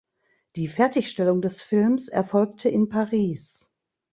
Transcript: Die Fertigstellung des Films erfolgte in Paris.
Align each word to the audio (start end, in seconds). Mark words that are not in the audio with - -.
Die 0.55 0.67
Fertigstellung 0.67 1.43
des 1.43 1.61
Films 1.61 2.07
erfolgte 2.07 2.69
in 2.69 2.89
Paris. 2.89 3.69